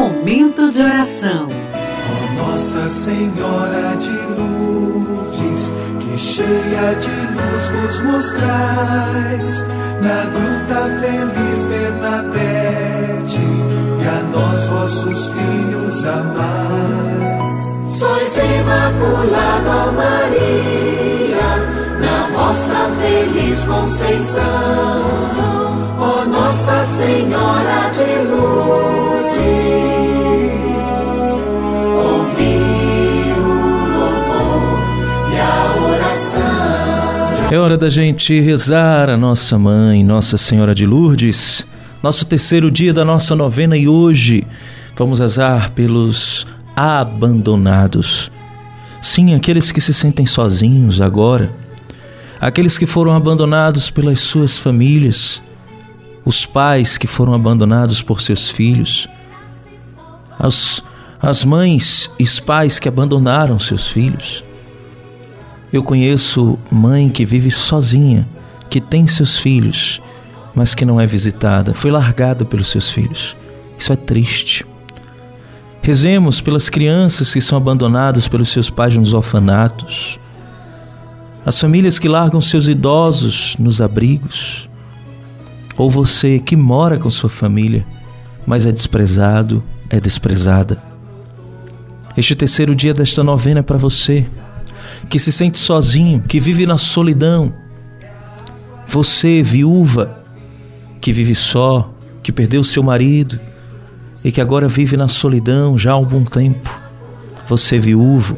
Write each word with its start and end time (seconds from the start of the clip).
Momento 0.00 0.70
de 0.70 0.80
oração. 0.80 1.46
Ó 2.08 2.42
Nossa 2.42 2.88
Senhora 2.88 3.98
de 3.98 4.08
Lourdes, 4.34 5.70
que 6.00 6.16
cheia 6.16 6.94
de 6.94 7.10
luz 7.10 7.68
vos 7.68 8.00
mostrais, 8.00 9.62
na 10.00 10.24
gruta 10.24 10.88
feliz 11.00 11.66
Bernadette, 11.66 13.42
e 13.42 14.08
a 14.08 14.22
nós 14.32 14.66
vossos 14.68 15.28
filhos 15.28 16.02
amais. 16.06 17.66
Sois 17.98 18.38
Imaculada 18.38 19.70
ó 19.86 19.92
Maria, 19.92 21.50
na 22.00 22.30
vossa 22.34 22.88
feliz 23.02 23.64
conceição, 23.64 24.42
ó 25.98 26.24
Nossa 26.24 26.84
Senhora 26.86 27.90
de 27.92 28.30
Lourdes, 28.30 29.89
É 37.50 37.58
hora 37.58 37.76
da 37.76 37.90
gente 37.90 38.38
rezar 38.38 39.10
a 39.10 39.16
nossa 39.16 39.58
mãe, 39.58 40.04
Nossa 40.04 40.36
Senhora 40.36 40.72
de 40.72 40.86
Lourdes, 40.86 41.66
nosso 42.00 42.24
terceiro 42.24 42.70
dia 42.70 42.92
da 42.92 43.04
nossa 43.04 43.34
novena 43.34 43.76
e 43.76 43.88
hoje 43.88 44.46
vamos 44.96 45.18
rezar 45.18 45.72
pelos 45.72 46.46
abandonados. 46.76 48.30
Sim, 49.02 49.34
aqueles 49.34 49.72
que 49.72 49.80
se 49.80 49.92
sentem 49.92 50.26
sozinhos 50.26 51.00
agora, 51.00 51.52
aqueles 52.40 52.78
que 52.78 52.86
foram 52.86 53.16
abandonados 53.16 53.90
pelas 53.90 54.20
suas 54.20 54.56
famílias, 54.56 55.42
os 56.24 56.46
pais 56.46 56.96
que 56.96 57.08
foram 57.08 57.34
abandonados 57.34 58.00
por 58.00 58.20
seus 58.20 58.48
filhos, 58.48 59.08
as, 60.38 60.84
as 61.20 61.44
mães 61.44 62.08
e 62.16 62.22
os 62.22 62.38
pais 62.38 62.78
que 62.78 62.88
abandonaram 62.88 63.58
seus 63.58 63.88
filhos. 63.88 64.44
Eu 65.72 65.82
conheço 65.82 66.58
mãe 66.70 67.08
que 67.08 67.24
vive 67.24 67.50
sozinha, 67.50 68.26
que 68.68 68.80
tem 68.80 69.06
seus 69.06 69.38
filhos, 69.38 70.00
mas 70.54 70.74
que 70.74 70.84
não 70.84 71.00
é 71.00 71.06
visitada, 71.06 71.74
foi 71.74 71.90
largada 71.90 72.44
pelos 72.44 72.68
seus 72.68 72.90
filhos. 72.90 73.36
Isso 73.78 73.92
é 73.92 73.96
triste. 73.96 74.66
Rezemos 75.82 76.40
pelas 76.40 76.68
crianças 76.68 77.32
que 77.32 77.40
são 77.40 77.56
abandonadas 77.56 78.28
pelos 78.28 78.48
seus 78.48 78.68
pais 78.68 78.96
nos 78.96 79.12
orfanatos, 79.12 80.18
as 81.44 81.58
famílias 81.58 81.98
que 81.98 82.08
largam 82.08 82.40
seus 82.40 82.68
idosos 82.68 83.56
nos 83.58 83.80
abrigos, 83.80 84.68
ou 85.76 85.88
você 85.88 86.38
que 86.38 86.54
mora 86.54 86.98
com 86.98 87.08
sua 87.08 87.30
família, 87.30 87.86
mas 88.46 88.66
é 88.66 88.72
desprezado, 88.72 89.62
é 89.88 89.98
desprezada. 89.98 90.82
Este 92.16 92.34
terceiro 92.34 92.74
dia 92.74 92.92
desta 92.92 93.24
novena 93.24 93.60
é 93.60 93.62
para 93.62 93.78
você, 93.78 94.26
que 95.08 95.18
se 95.18 95.32
sente 95.32 95.58
sozinho, 95.58 96.20
que 96.20 96.38
vive 96.38 96.66
na 96.66 96.78
solidão. 96.78 97.54
Você, 98.88 99.42
viúva, 99.42 100.24
que 101.00 101.12
vive 101.12 101.34
só, 101.34 101.92
que 102.22 102.32
perdeu 102.32 102.62
seu 102.62 102.82
marido, 102.82 103.40
e 104.22 104.30
que 104.30 104.40
agora 104.40 104.68
vive 104.68 104.96
na 104.96 105.08
solidão 105.08 105.78
já 105.78 105.90
há 105.90 105.94
algum 105.94 106.24
tempo. 106.24 106.78
Você, 107.48 107.78
viúvo, 107.78 108.36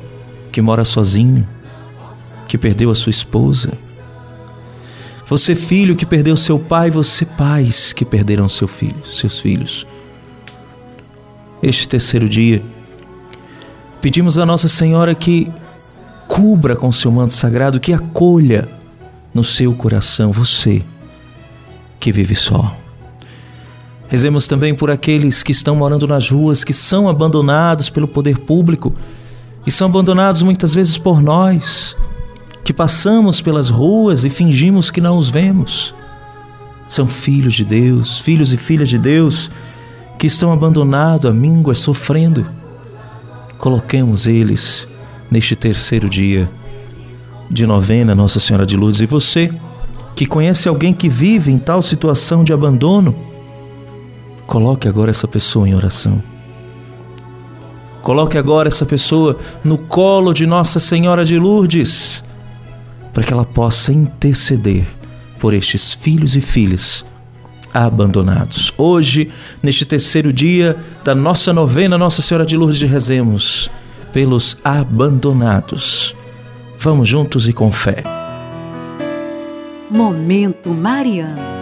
que 0.51 0.63
mora 0.63 0.85
sozinho, 0.85 1.47
que 2.47 2.57
perdeu 2.57 2.91
a 2.91 2.95
sua 2.95 3.11
esposa. 3.11 3.73
Você, 5.27 5.57
filho, 5.57 5.97
que 5.97 6.07
perdeu 6.07 6.37
seu 6.37 6.59
pai, 6.59 6.91
você, 6.91 7.25
pais, 7.25 7.93
que 7.93 8.05
perderam 8.05 8.49
seu 8.49 8.69
filho, 8.69 9.05
seus 9.05 9.41
filhos. 9.41 9.87
Este 11.63 11.89
terceiro 11.89 12.29
dia, 12.29 12.63
pedimos 14.01 14.39
a 14.39 14.45
Nossa 14.45 14.69
Senhora 14.69 15.15
que 15.15 15.51
cubra 16.33 16.75
com 16.75 16.91
seu 16.91 17.13
manto 17.13 17.35
sagrado, 17.35 17.79
que 17.79 17.93
acolha 17.93 18.67
no 19.35 19.45
seu 19.45 19.75
coração 19.75 20.33
você 20.33 20.83
que 22.01 22.11
vive 22.11 22.35
só. 22.35 22.75
Rezemos 24.09 24.47
também 24.47 24.75
por 24.75 24.91
aqueles 24.91 25.43
que 25.43 25.53
estão 25.53 25.77
morando 25.77 26.07
nas 26.07 26.31
ruas, 26.31 26.65
que 26.65 26.73
são 26.73 27.07
abandonados 27.07 27.91
pelo 27.91 28.09
poder 28.09 28.39
público 28.39 28.95
e 29.67 29.71
são 29.71 29.89
abandonados 29.89 30.41
muitas 30.41 30.75
vezes 30.75 30.97
por 30.97 31.23
nós, 31.23 31.95
que 32.65 32.73
passamos 32.73 33.43
pelas 33.43 33.69
ruas 33.69 34.25
e 34.25 34.31
fingimos 34.31 34.91
que 34.91 35.03
não 35.03 35.19
os 35.19 35.29
vemos. 35.29 35.95
São 36.89 37.07
filhos 37.07 37.53
de 37.53 37.65
Deus, 37.67 38.21
filhos 38.21 38.55
e 38.55 38.57
filhas 38.57 38.89
de 38.89 38.97
Deus, 38.97 39.51
que 40.19 40.29
estão 40.29 40.51
abandonados 40.51 41.31
a 41.31 41.35
mínguas, 41.35 41.79
sofrendo. 41.79 42.47
Coloquemos 43.59 44.27
eles 44.27 44.89
neste 45.33 45.57
terceiro 45.57 46.09
dia 46.09 46.49
de 47.51 47.67
novena 47.67 48.15
Nossa 48.15 48.39
Senhora 48.39 48.65
de 48.65 48.77
Lourdes. 48.77 49.01
E 49.01 49.07
você 49.07 49.51
que 50.15 50.27
conhece 50.27 50.69
alguém 50.69 50.95
que 50.95 51.09
vive 51.09 51.51
em 51.51 51.59
tal 51.59 51.83
situação 51.83 52.45
de 52.45 52.53
abandono, 52.53 53.33
Coloque 54.53 54.87
agora 54.87 55.11
essa 55.11 55.27
pessoa 55.27 55.67
em 55.67 55.75
oração. 55.75 56.23
Coloque 58.03 58.37
agora 58.37 58.69
essa 58.69 58.85
pessoa 58.85 59.39
no 59.65 59.79
colo 59.79 60.35
de 60.35 60.47
Nossa 60.47 60.79
Senhora 60.79 61.25
de 61.25 61.39
Lourdes, 61.39 62.23
para 63.15 63.23
que 63.23 63.33
ela 63.33 63.47
possa 63.47 63.95
interceder 63.95 64.87
por 65.39 65.55
estes 65.55 65.95
filhos 65.95 66.37
e 66.37 66.43
filhas 66.43 67.03
abandonados. 67.73 68.71
Hoje, 68.77 69.31
neste 69.63 69.87
terceiro 69.87 70.31
dia 70.31 70.77
da 71.03 71.15
nossa 71.15 71.51
novena 71.51 71.97
Nossa 71.97 72.21
Senhora 72.21 72.45
de 72.45 72.55
Lourdes, 72.55 72.83
rezemos 72.83 73.71
pelos 74.13 74.59
abandonados. 74.63 76.15
Vamos 76.79 77.09
juntos 77.09 77.49
e 77.49 77.53
com 77.53 77.71
fé. 77.71 78.03
Momento 79.91 80.71
Mariano. 80.71 81.62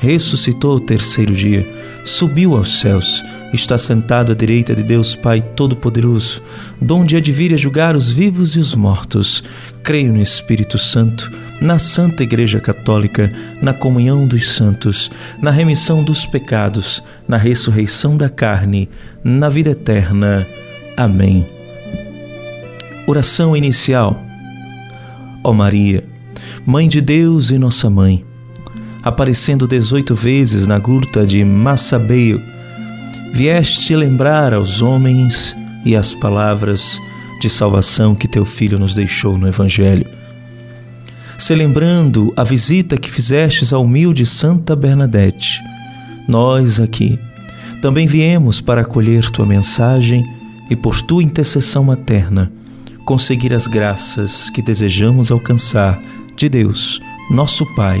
ressuscitou 0.00 0.76
o 0.76 0.80
terceiro 0.80 1.34
dia, 1.34 1.66
subiu 2.04 2.56
aos 2.56 2.80
céus, 2.80 3.22
está 3.52 3.76
sentado 3.76 4.32
à 4.32 4.34
direita 4.34 4.74
de 4.74 4.82
Deus 4.82 5.14
Pai 5.14 5.42
Todo-Poderoso, 5.42 6.42
donde 6.80 7.16
há 7.16 7.20
de 7.20 7.30
vir 7.30 7.52
a 7.52 7.56
julgar 7.56 7.94
os 7.94 8.12
vivos 8.12 8.56
e 8.56 8.58
os 8.58 8.74
mortos. 8.74 9.44
Creio 9.82 10.12
no 10.12 10.22
Espírito 10.22 10.78
Santo, 10.78 11.30
na 11.60 11.78
Santa 11.78 12.22
Igreja 12.22 12.60
Católica, 12.60 13.30
na 13.60 13.74
comunhão 13.74 14.26
dos 14.26 14.48
santos, 14.54 15.10
na 15.40 15.50
remissão 15.50 16.02
dos 16.02 16.24
pecados, 16.24 17.02
na 17.28 17.36
ressurreição 17.36 18.16
da 18.16 18.30
carne, 18.30 18.88
na 19.22 19.48
vida 19.48 19.70
eterna. 19.70 20.46
Amém. 20.96 21.46
Oração 23.06 23.56
inicial. 23.56 24.22
Ó 25.42 25.52
Maria, 25.52 26.04
Mãe 26.64 26.88
de 26.88 27.00
Deus 27.00 27.50
e 27.50 27.58
nossa 27.58 27.88
mãe, 27.88 28.24
aparecendo 29.02 29.66
dezoito 29.66 30.14
vezes 30.14 30.66
na 30.66 30.78
gruta 30.78 31.26
de 31.26 31.44
Massabeio, 31.44 32.42
vieste 33.32 33.94
lembrar 33.94 34.52
aos 34.52 34.82
homens 34.82 35.56
e 35.84 35.96
as 35.96 36.14
palavras 36.14 37.00
de 37.40 37.48
salvação 37.48 38.14
que 38.14 38.28
teu 38.28 38.44
filho 38.44 38.78
nos 38.78 38.94
deixou 38.94 39.38
no 39.38 39.48
Evangelho. 39.48 40.06
Celebrando 41.38 42.32
a 42.36 42.44
visita 42.44 42.98
que 42.98 43.10
fizestes 43.10 43.72
à 43.72 43.78
humilde 43.78 44.26
Santa 44.26 44.76
Bernadette, 44.76 45.60
nós 46.28 46.78
aqui 46.78 47.18
também 47.80 48.06
viemos 48.06 48.60
para 48.60 48.82
acolher 48.82 49.30
tua 49.30 49.46
mensagem 49.46 50.22
e 50.68 50.76
por 50.76 51.00
tua 51.00 51.22
intercessão 51.22 51.82
materna 51.82 52.52
conseguir 53.10 53.52
as 53.52 53.66
graças 53.66 54.50
que 54.50 54.62
desejamos 54.62 55.32
alcançar 55.32 56.00
de 56.36 56.48
Deus, 56.48 57.00
nosso 57.30 57.66
Pai. 57.74 58.00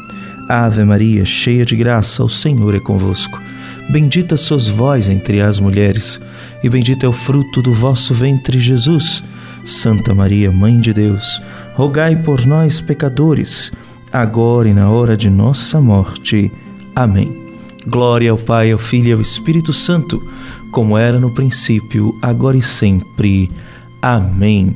Ave 0.51 0.83
Maria, 0.83 1.23
cheia 1.23 1.63
de 1.63 1.77
graça, 1.77 2.21
o 2.25 2.27
Senhor 2.27 2.75
é 2.75 2.79
convosco. 2.81 3.41
Bendita 3.89 4.35
sois 4.35 4.67
vós 4.67 5.07
entre 5.07 5.39
as 5.39 5.61
mulheres, 5.61 6.19
e 6.61 6.69
bendito 6.69 7.05
é 7.05 7.07
o 7.07 7.13
fruto 7.13 7.61
do 7.61 7.73
vosso 7.73 8.13
ventre, 8.13 8.59
Jesus. 8.59 9.23
Santa 9.63 10.13
Maria, 10.13 10.51
Mãe 10.51 10.77
de 10.77 10.91
Deus, 10.91 11.41
rogai 11.73 12.17
por 12.17 12.45
nós, 12.45 12.81
pecadores, 12.81 13.71
agora 14.11 14.67
e 14.67 14.73
na 14.73 14.89
hora 14.89 15.15
de 15.15 15.29
nossa 15.29 15.79
morte. 15.79 16.51
Amém. 16.93 17.33
Glória 17.87 18.29
ao 18.29 18.37
Pai, 18.37 18.73
ao 18.73 18.77
Filho 18.77 19.07
e 19.07 19.13
ao 19.13 19.21
Espírito 19.21 19.71
Santo, 19.71 20.21
como 20.69 20.97
era 20.97 21.17
no 21.17 21.33
princípio, 21.33 22.13
agora 22.21 22.57
e 22.57 22.61
sempre. 22.61 23.49
Amém. 24.01 24.75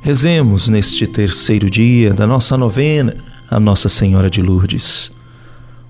Rezemos 0.00 0.68
neste 0.68 1.06
terceiro 1.06 1.70
dia 1.70 2.12
da 2.12 2.26
nossa 2.26 2.58
novena 2.58 3.32
a 3.54 3.60
Nossa 3.60 3.88
Senhora 3.88 4.28
de 4.28 4.42
Lourdes. 4.42 5.12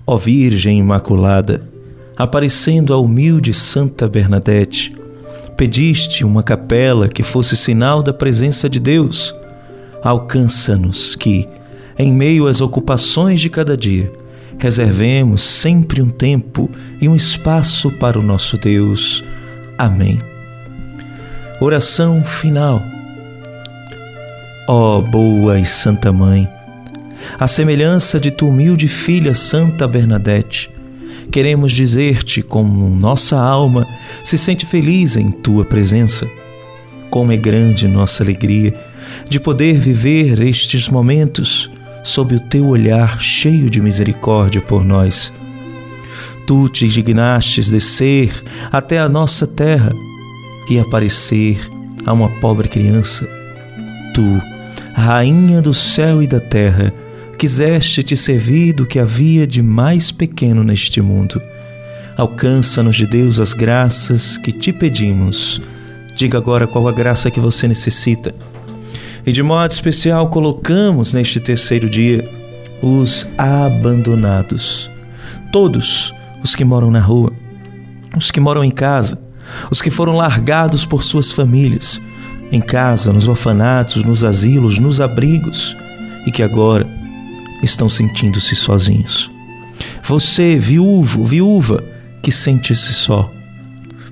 Ó 0.05 0.17
Virgem 0.17 0.77
Imaculada, 0.77 1.67
aparecendo 2.15 2.93
a 2.93 2.97
humilde 2.97 3.55
Santa 3.55 4.07
Bernadette, 4.07 4.95
pediste 5.57 6.23
uma 6.23 6.43
capela 6.43 7.07
que 7.07 7.23
fosse 7.23 7.57
sinal 7.57 8.03
da 8.03 8.13
presença 8.13 8.69
de 8.69 8.79
Deus. 8.79 9.33
Alcança-nos 10.03 11.15
que, 11.15 11.49
em 11.97 12.13
meio 12.13 12.45
às 12.45 12.61
ocupações 12.61 13.41
de 13.41 13.49
cada 13.49 13.75
dia, 13.75 14.13
reservemos 14.59 15.41
sempre 15.41 16.03
um 16.03 16.09
tempo 16.11 16.69
e 17.01 17.09
um 17.09 17.15
espaço 17.15 17.89
para 17.93 18.19
o 18.19 18.21
nosso 18.21 18.59
Deus. 18.59 19.23
Amém. 19.75 20.21
Oração 21.59 22.23
final. 22.23 22.79
Ó 24.67 25.01
boa 25.01 25.59
e 25.59 25.65
santa 25.65 26.11
Mãe, 26.11 26.47
à 27.39 27.47
semelhança 27.47 28.19
de 28.19 28.31
tua 28.31 28.49
humilde 28.49 28.87
filha 28.87 29.33
Santa 29.35 29.87
Bernadette, 29.87 30.69
queremos 31.31 31.71
dizer-te 31.71 32.41
como 32.41 32.89
nossa 32.89 33.37
alma 33.37 33.87
se 34.23 34.37
sente 34.37 34.65
feliz 34.65 35.17
em 35.17 35.29
tua 35.29 35.65
presença. 35.65 36.27
Como 37.09 37.31
é 37.31 37.37
grande 37.37 37.87
nossa 37.87 38.23
alegria 38.23 38.73
de 39.29 39.39
poder 39.39 39.79
viver 39.79 40.39
estes 40.41 40.89
momentos 40.89 41.69
sob 42.03 42.35
o 42.35 42.39
teu 42.39 42.67
olhar 42.67 43.19
cheio 43.19 43.69
de 43.69 43.81
misericórdia 43.81 44.61
por 44.61 44.83
nós. 44.83 45.33
Tu 46.45 46.69
te 46.69 46.87
dignastes 46.87 47.69
descer 47.69 48.31
até 48.71 48.99
a 48.99 49.09
nossa 49.09 49.47
terra 49.47 49.91
e 50.69 50.79
aparecer 50.79 51.59
a 52.05 52.13
uma 52.13 52.29
pobre 52.39 52.67
criança. 52.67 53.27
Tu, 54.13 54.41
Rainha 54.93 55.61
do 55.61 55.73
céu 55.73 56.21
e 56.21 56.27
da 56.27 56.39
terra, 56.39 56.93
quiseste 57.35 58.01
te 58.03 58.15
servir 58.15 58.73
do 58.73 58.85
que 58.85 58.99
havia 58.99 59.45
de 59.45 59.61
mais 59.61 60.11
pequeno 60.11 60.63
neste 60.63 61.01
mundo. 61.01 61.41
Alcança-nos 62.17 62.95
de 62.95 63.05
Deus 63.05 63.39
as 63.39 63.53
graças 63.53 64.37
que 64.37 64.51
te 64.51 64.71
pedimos. 64.71 65.61
Diga 66.15 66.37
agora 66.37 66.65
qual 66.65 66.87
a 66.87 66.91
graça 66.91 67.29
que 67.29 67.39
você 67.39 67.67
necessita. 67.67 68.33
E 69.25 69.31
de 69.31 69.43
modo 69.43 69.71
especial 69.71 70.29
colocamos 70.29 71.11
neste 71.11 71.39
terceiro 71.39 71.89
dia 71.89 72.29
os 72.81 73.27
abandonados. 73.37 74.89
Todos 75.51 76.13
os 76.43 76.55
que 76.55 76.63
moram 76.63 76.89
na 76.89 76.99
rua, 76.99 77.33
os 78.15 78.31
que 78.31 78.39
moram 78.39 78.63
em 78.63 78.71
casa, 78.71 79.19
os 79.69 79.81
que 79.81 79.89
foram 79.89 80.15
largados 80.15 80.85
por 80.85 81.03
suas 81.03 81.31
famílias, 81.31 81.99
em 82.51 82.61
casa, 82.61 83.11
nos 83.11 83.27
orfanatos, 83.27 84.03
nos 84.03 84.23
asilos, 84.23 84.79
nos 84.79 85.01
abrigos, 85.01 85.75
e 86.25 86.31
que 86.31 86.43
agora 86.43 86.87
estão 87.61 87.89
sentindo-se 87.89 88.55
sozinhos. 88.55 89.31
Você, 90.03 90.57
viúvo, 90.57 91.25
viúva, 91.25 91.83
que 92.21 92.31
sente-se 92.31 92.93
só. 92.93 93.31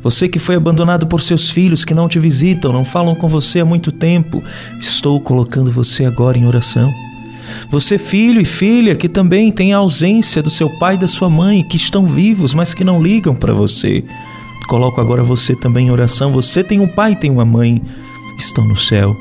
Você 0.02 0.28
que 0.28 0.40
foi 0.40 0.56
abandonado 0.56 1.08
por 1.08 1.22
seus 1.22 1.50
filhos 1.50 1.86
que 1.86 1.94
não 1.94 2.10
te 2.10 2.20
visitam, 2.20 2.74
não 2.74 2.84
falam 2.84 3.16
com 3.16 3.28
você 3.28 3.62
há 3.62 3.66
muito 3.66 3.92
tempo, 3.92 4.44
estou 4.80 5.20
colocando 5.22 5.72
você 5.72 6.04
agora 6.04 6.38
em 6.38 6.46
oração. 6.46 6.92
Você, 7.70 7.98
filho 7.98 8.42
e 8.42 8.46
filha, 8.46 8.96
que 8.96 9.08
também 9.08 9.52
tem 9.52 9.74
a 9.74 9.78
ausência 9.78 10.42
do 10.42 10.50
seu 10.50 10.70
pai 10.78 10.96
e 10.96 10.98
da 10.98 11.08
sua 11.08 11.30
mãe, 11.30 11.64
que 11.64 11.78
estão 11.78 12.06
vivos, 12.06 12.54
mas 12.54 12.74
que 12.74 12.84
não 12.84 13.02
ligam 13.02 13.36
para 13.36 13.54
você. 13.54 14.04
Coloco 14.68 15.00
agora 15.00 15.24
você 15.24 15.56
também 15.56 15.88
em 15.88 15.92
oração. 15.92 16.32
Você 16.34 16.64
tem 16.64 16.80
um 16.80 16.88
pai 16.88 17.14
e 17.14 17.18
tem 17.18 17.32
uma 17.32 17.46
mãe, 17.46 17.82
estão 18.38 18.66
no 18.66 18.78
céu. 18.78 19.16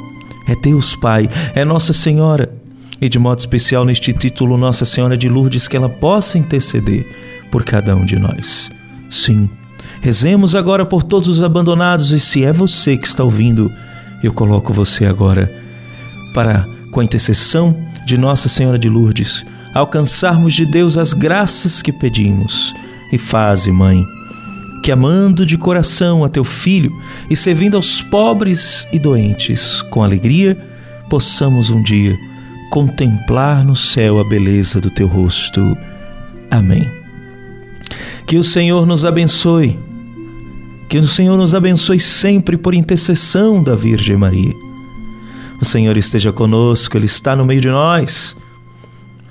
É 0.49 0.55
Deus 0.57 0.97
Pai, 0.97 1.29
é 1.55 1.65
Nossa 1.65 1.93
Senhora 1.93 2.62
e 3.03 3.09
de 3.09 3.19
modo 3.19 3.41
especial 3.41 3.85
neste 3.85 4.13
título 4.13 4.57
Nossa 4.57 4.87
Senhora 4.87 5.17
de 5.17 5.29
Lourdes, 5.29 5.67
que 5.67 5.77
ela 5.77 5.89
possa 5.89 6.39
interceder 6.39 7.05
por 7.51 7.65
cada 7.65 7.97
um 7.97 8.05
de 8.05 8.17
nós. 8.17 8.71
Sim, 9.11 9.51
rezemos 10.01 10.55
agora 10.55 10.87
por 10.87 11.03
todos 11.03 11.29
os 11.29 11.43
abandonados 11.43 12.13
e 12.13 12.21
se 12.21 12.45
é 12.45 12.53
você 12.53 12.97
que 12.97 13.09
está 13.09 13.25
ouvindo, 13.25 13.69
eu 14.23 14.33
coloco 14.33 14.73
você 14.73 15.05
agora 15.05 15.53
para, 16.33 16.65
com 16.93 17.01
a 17.01 17.05
intercessão 17.05 17.77
de 18.07 18.17
Nossa 18.17 18.49
Senhora 18.49 18.79
de 18.79 18.89
Lourdes, 18.89 19.45
alcançarmos 19.75 20.55
de 20.55 20.65
Deus 20.65 20.97
as 20.97 21.13
graças 21.13 21.83
que 21.83 21.93
pedimos. 21.93 22.73
E 23.13 23.19
faze, 23.19 23.73
Mãe, 23.73 24.07
que 24.85 24.93
amando 24.93 25.45
de 25.45 25.59
coração 25.59 26.25
a 26.25 26.29
teu 26.29 26.45
filho 26.45 26.93
e 27.29 27.35
servindo 27.35 27.77
aos 27.77 28.01
pobres 28.01 28.87
e 28.93 28.99
doentes 29.01 29.83
com 29.91 30.05
alegria, 30.05 30.57
possamos 31.11 31.69
um 31.69 31.83
dia 31.83 32.17
contemplar 32.73 33.63
no 33.63 33.77
céu 33.77 34.19
a 34.19 34.25
beleza 34.25 34.81
do 34.81 34.89
teu 34.89 35.07
rosto. 35.07 35.77
Amém. 36.51 36.91
Que 38.27 38.39
o 38.39 38.43
Senhor 38.43 38.87
nos 38.87 39.05
abençoe. 39.05 39.79
Que 40.89 40.97
o 40.97 41.07
Senhor 41.07 41.37
nos 41.37 41.55
abençoe 41.55 42.01
sempre 42.01 42.57
por 42.57 42.73
intercessão 42.73 43.63
da 43.63 43.75
Virgem 43.75 44.17
Maria. 44.17 44.55
O 45.61 45.67
Senhor 45.67 45.99
esteja 45.99 46.33
conosco, 46.33 46.97
Ele 46.97 47.05
está 47.05 47.37
no 47.37 47.45
meio 47.45 47.61
de 47.61 47.69
nós. 47.69 48.35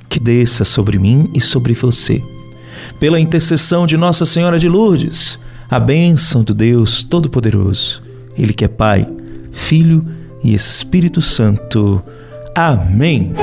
Que 0.08 0.20
desça 0.20 0.64
sobre 0.64 1.00
mim 1.00 1.28
e 1.34 1.42
sobre 1.42 1.74
você. 1.74 2.24
Pela 3.00 3.20
intercessão 3.20 3.88
de 3.88 3.98
Nossa 3.98 4.24
Senhora 4.24 4.60
de 4.60 4.70
Lourdes, 4.70 5.40
a 5.68 5.80
bênção 5.80 6.44
do 6.44 6.54
Deus 6.54 7.04
Todo-Poderoso, 7.04 8.04
Ele 8.38 8.54
que 8.54 8.66
é 8.66 8.68
Pai, 8.68 9.08
Filho 9.52 10.06
e 10.44 10.54
Espírito 10.54 11.22
Santo. 11.22 12.04
Amém. 12.56 13.34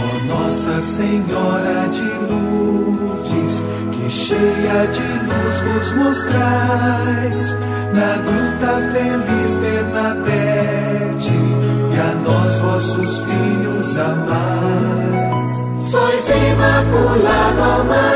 Ó 0.00 0.24
Nossa 0.26 0.80
Senhora 0.80 1.88
de 1.90 2.02
Lourdes, 2.30 3.64
que 3.92 4.08
cheia 4.08 4.86
de 4.86 5.02
luz 5.02 5.60
vos 5.60 5.92
mostrais, 5.92 7.56
na 7.92 8.16
gruta 8.22 8.78
feliz 8.92 9.56
Bernadette, 9.56 11.34
e 11.34 12.00
a 12.00 12.14
nós 12.24 12.58
vossos 12.60 13.20
filhos 13.20 13.96
amais. 13.96 15.82
Sois 15.90 16.30
Imaculada 16.30 17.84
Maria 17.84 18.11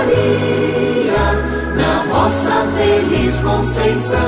Conceição, 3.67 4.21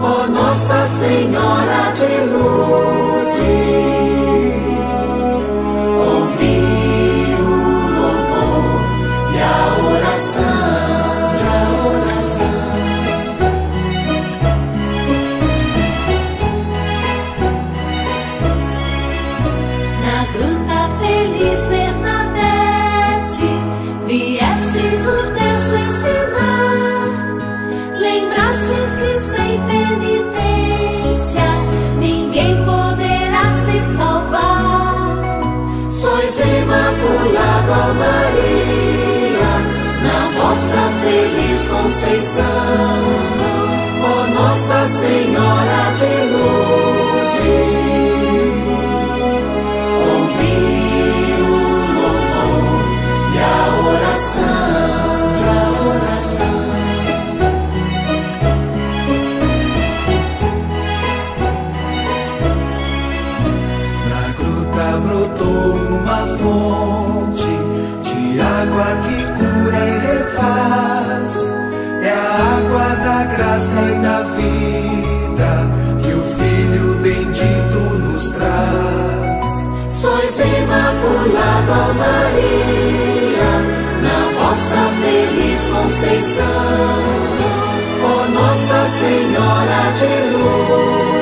ó 0.00 0.26
Nossa 0.26 0.86
Senhora 0.86 1.92
de 1.92 2.32
Lourdes. 2.32 3.01
Santa 37.72 37.94
Maria, 37.94 39.52
na 40.02 40.42
vossa 40.42 40.76
feliz 41.02 41.66
conceição, 41.68 42.44
ó 44.04 44.26
Nossa 44.34 44.86
Senhora 44.88 45.92
de 45.96 46.32
Luz. 46.32 46.91
Maria, 81.94 83.52
na 84.02 84.18
vossa 84.38 84.82
feliz 85.00 85.66
conceição, 85.66 86.44
ó 88.02 88.28
Nossa 88.28 88.86
Senhora 88.86 89.92
de 89.98 90.12
Lourdes. 90.36 91.12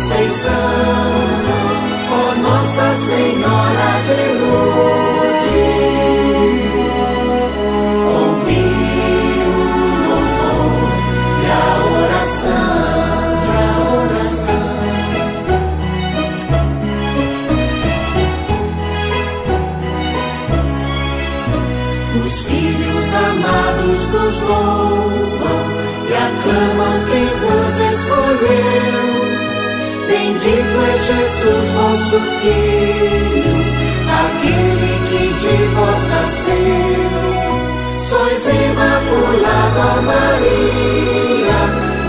Conceição, 0.00 0.52
ó 2.10 2.34
Nossa 2.36 2.94
Senhora 2.94 3.99
Clamam 26.42 27.04
quem 27.04 27.26
vos 27.26 27.74
escolheu. 27.92 29.30
Bendito 30.06 30.76
é 30.82 30.98
Jesus, 30.98 31.70
vosso 31.72 32.18
Filho, 32.40 33.56
aquele 34.24 34.92
que 35.08 35.24
de 35.34 35.56
vós 35.74 36.00
nasceu. 36.08 37.10
Sois 37.98 38.48
imaculada 38.48 40.02
Maria, 40.02 41.60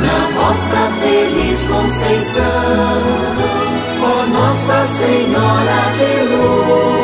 na 0.01 0.19
vossa 0.35 0.81
feliz 1.01 1.59
conceição. 1.65 3.01
Ó 4.03 4.25
Nossa 4.27 4.85
Senhora 4.85 5.91
de 5.93 6.11
Luz 6.33 7.00